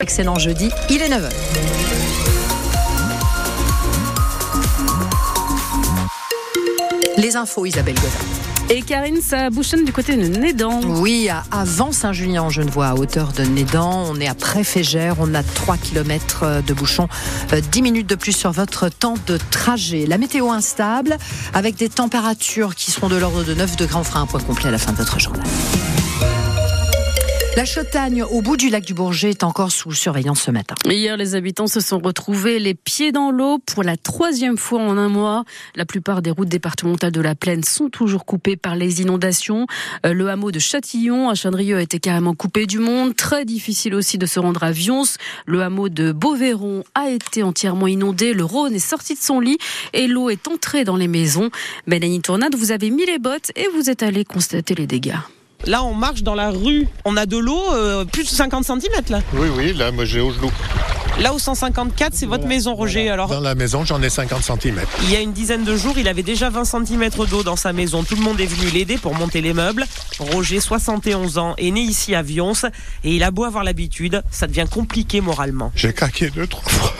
[0.00, 1.28] Excellent jeudi, il est 9h.
[7.16, 8.08] Les infos, Isabelle Godin.
[8.70, 10.82] Et Karine, ça bouchonne du côté de Nédan.
[10.84, 14.04] Oui, à avant Saint-Julien en Genevois, à hauteur de Nédan.
[14.08, 17.08] On est à Préfégère, on a 3 km de bouchon,
[17.50, 20.06] 10 minutes de plus sur votre temps de trajet.
[20.06, 21.18] La météo instable,
[21.54, 23.98] avec des températures qui seront de l'ordre de 9 degrés.
[23.98, 25.42] On fera un point complet à la fin de votre journal.
[27.58, 30.76] La Chatagne, au bout du lac du Bourget, est encore sous surveillance ce matin.
[30.84, 34.96] Hier, les habitants se sont retrouvés les pieds dans l'eau pour la troisième fois en
[34.96, 35.42] un mois.
[35.74, 39.66] La plupart des routes départementales de la plaine sont toujours coupées par les inondations.
[40.06, 43.16] Euh, le hameau de Châtillon à Chandrieux a été carrément coupé du monde.
[43.16, 45.02] Très difficile aussi de se rendre à Vions.
[45.44, 48.34] Le hameau de Beauvairon a été entièrement inondé.
[48.34, 49.58] Le Rhône est sorti de son lit
[49.94, 51.50] et l'eau est entrée dans les maisons.
[51.88, 55.18] Mélanie Tournade, vous avez mis les bottes et vous êtes allé constater les dégâts.
[55.66, 56.86] Là, on marche dans la rue.
[57.04, 58.80] On a de l'eau, euh, plus de 50 cm
[59.10, 59.20] là.
[59.34, 60.50] Oui, oui, là, moi j'ai au genou.
[61.20, 63.10] Là, au 154, c'est votre maison, Roger.
[63.10, 64.78] Alors, Dans la maison, j'en ai 50 cm.
[65.02, 67.72] il y a une dizaine de jours, il avait déjà 20 cm d'eau dans sa
[67.72, 68.04] maison.
[68.04, 69.84] Tout le monde est venu l'aider pour monter les meubles.
[70.20, 72.52] Roger, 71 ans, est né ici à Vions
[73.02, 75.72] et il a beau avoir l'habitude, ça devient compliqué moralement.
[75.74, 76.94] J'ai craqué deux, trois fois.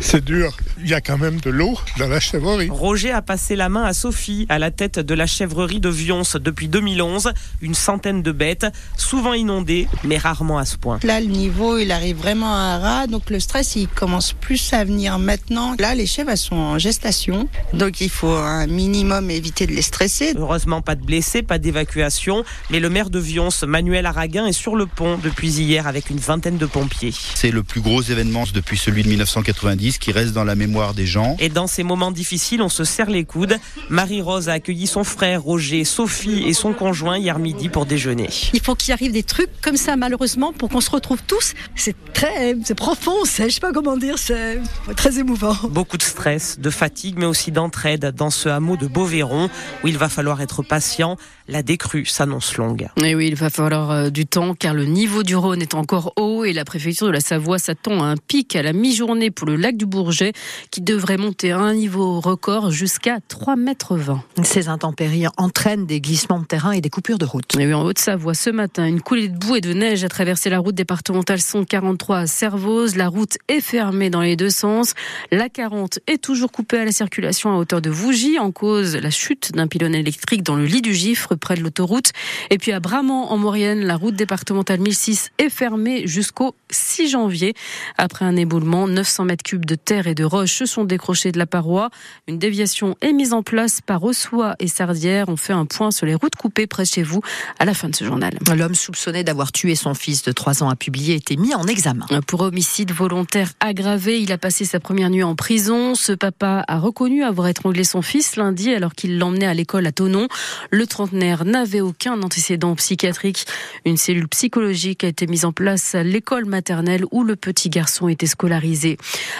[0.00, 0.54] C'est dur.
[0.78, 2.68] Il y a quand même de l'eau dans la chèvrerie.
[2.70, 6.22] Roger a passé la main à Sophie, à la tête de la chèvrerie de Vions
[6.38, 7.32] depuis 2011.
[7.62, 8.66] Une centaine de bêtes,
[8.98, 10.98] souvent inondées, mais rarement à ce point.
[11.02, 14.84] Là, le niveau, il arrive vraiment à ras, donc le stress, il commence plus à
[14.84, 15.74] venir maintenant.
[15.78, 19.82] Là, les chèvres, elles sont en gestation, donc il faut un minimum éviter de les
[19.82, 20.34] stresser.
[20.36, 24.76] Heureusement, pas de blessés, pas d'évacuation, mais le maire de Vions, Manuel Araguin, est sur
[24.76, 27.14] le pont depuis hier avec une vingtaine de pompiers.
[27.34, 31.06] C'est le plus gros événement depuis celui de 1990 qui reste dans la mémoire des
[31.06, 31.36] gens.
[31.38, 33.58] Et dans ces moments difficiles, on se serre les coudes.
[33.88, 38.28] Marie-Rose a accueilli son frère Roger, Sophie et son conjoint hier midi pour déjeuner.
[38.52, 41.54] Il faut qu'il arrive des trucs comme ça, malheureusement, pour qu'on se retrouve tous.
[41.74, 44.60] C'est très, c'est profond, c'est, je sais pas comment dire, c'est
[44.96, 45.56] très émouvant.
[45.70, 49.48] Beaucoup de stress, de fatigue, mais aussi d'entraide dans ce hameau de Beauvairon
[49.82, 51.16] où il va falloir être patient.
[51.48, 52.88] La décrue s'annonce longue.
[52.96, 56.12] Et oui, il va falloir euh, du temps car le niveau du Rhône est encore
[56.16, 59.46] haut et la préfecture de la Savoie s'attend à un pic à la mi-journée pour
[59.46, 60.32] le lac du Bourget
[60.70, 63.94] qui devrait monter à un niveau record jusqu'à 3,20 mètres.
[64.42, 67.56] Ces intempéries entraînent des glissements de terrain et des coupures de route.
[67.56, 70.74] En Haute-Savoie, ce matin, une coulée de boue et de neige a traversé la route
[70.74, 72.96] départementale 143 à Servoz.
[72.96, 74.94] La route est fermée dans les deux sens.
[75.30, 79.10] La 40 est toujours coupée à la circulation à hauteur de Vougy en cause la
[79.10, 82.12] chute d'un pylône électrique dans le lit du Gifre près de l'autoroute.
[82.50, 87.54] Et puis à Bramant en Maurienne, la route départementale 1006 est fermée jusqu'au 6 janvier.
[87.98, 91.46] Après un éboulement, 900 mètres cubes de terre et de roches sont décrochés de la
[91.46, 91.90] paroi.
[92.28, 95.28] Une déviation est mise en place par Ossois et Sardière.
[95.28, 97.20] On fait un point sur les routes coupées près de chez vous
[97.58, 98.38] à la fin de ce journal.
[98.56, 101.66] L'homme soupçonné d'avoir tué son fils de 3 ans a publié a été mis en
[101.66, 102.06] examen.
[102.26, 105.94] Pour homicide volontaire aggravé, il a passé sa première nuit en prison.
[105.94, 109.92] Ce papa a reconnu avoir étranglé son fils lundi alors qu'il l'emmenait à l'école à
[109.92, 110.28] Tonon.
[110.70, 113.46] Le trentenaire n'avait aucun antécédent psychiatrique.
[113.84, 118.08] Une cellule psychologique a été mise en place à l'école maternelle où le petit garçon
[118.08, 118.96] était scolarisé.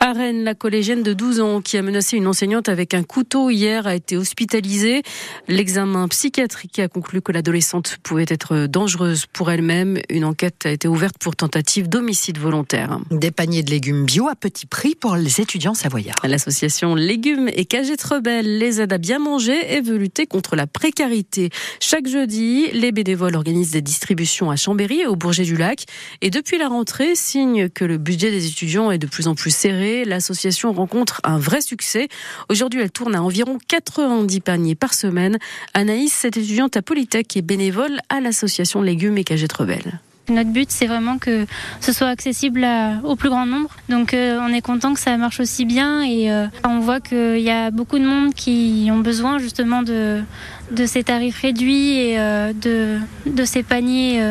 [0.00, 3.48] À Rennes, la collégienne de 12 ans qui a menacé une enseignante avec un couteau
[3.48, 5.02] hier a été hospitalisée.
[5.46, 9.98] L'examen psychiatrique a conclu que l'adolescente pouvait être dangereuse pour elle-même.
[10.08, 12.98] Une enquête a été ouverte pour tentative d'homicide volontaire.
[13.12, 16.16] Des paniers de légumes bio à petit prix pour les étudiants savoyards.
[16.24, 20.66] L'association Légumes et Cagettes Rebelles les aide à bien manger et veut lutter contre la
[20.66, 21.50] précarité.
[21.78, 25.84] Chaque jeudi, les bénévoles organisent des distributions à Chambéry et au Bourget du Lac.
[26.20, 29.54] Et depuis la rentrée, signe que le budget des étudiants est de plus en plus
[29.54, 32.08] serré, l'association rencontre un vrai succès.
[32.48, 35.38] Aujourd'hui, elle tourne à environ 90 paniers par semaine.
[35.74, 40.00] Anaïs, cette étudiante à Polytech, est bénévole à l'association Légumes et Cagettes Rebelles.
[40.30, 41.44] Notre but, c'est vraiment que
[41.80, 42.66] ce soit accessible
[43.04, 43.70] au plus grand nombre.
[43.88, 47.40] Donc, euh, on est content que ça marche aussi bien et euh, on voit qu'il
[47.40, 50.22] y a beaucoup de monde qui ont besoin justement de,
[50.86, 54.22] ces tarifs réduits et euh, de, ces paniers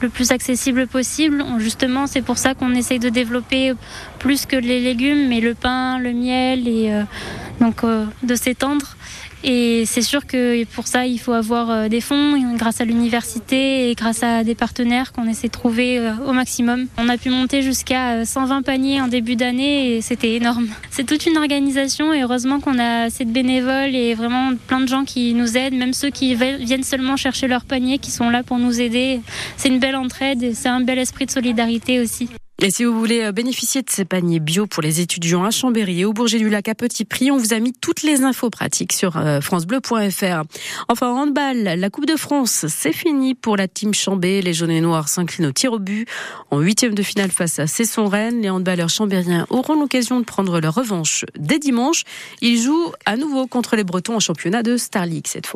[0.00, 1.44] le plus accessible possible.
[1.58, 3.72] Justement, c'est pour ça qu'on essaye de développer
[4.18, 7.02] plus que les légumes, mais le pain, le miel et euh,
[7.60, 8.96] donc euh, de s'étendre.
[9.44, 13.90] Et c'est sûr que pour ça, il faut avoir euh, des fonds grâce à l'université
[13.90, 16.86] et grâce à des partenaires qu'on essaie de trouver euh, au maximum.
[16.98, 20.66] On a pu monter jusqu'à euh, 120 paniers en début d'année et c'était énorme.
[20.90, 24.88] C'est toute une organisation et heureusement qu'on a assez de bénévoles et vraiment plein de
[24.88, 28.42] gens qui nous aident, même ceux qui viennent seulement chercher leur panier, qui sont là
[28.42, 29.20] pour nous aider.
[29.56, 32.28] C'est une belle entraide et c'est un bel esprit de solidarité aussi.
[32.62, 36.00] Et si vous voulez euh, bénéficier de ces paniers bio pour les étudiants à Chambéry
[36.00, 38.48] et au Bourget du Lac à Petit Prix, on vous a mis toutes les infos
[38.48, 40.42] pratiques sur euh, francebleu.fr.
[40.88, 44.40] Enfin, en handball, la Coupe de France, c'est fini pour la team Chambé.
[44.40, 46.08] Les jaunes et noirs s'inclinent au tir au but
[46.50, 48.40] en huitième de finale face à Cesson-Rennes.
[48.40, 52.04] Les handballeurs chambériens auront l'occasion de prendre leur revanche dès dimanche.
[52.40, 55.54] Ils jouent à nouveau contre les Bretons en championnat de Star League cette fois.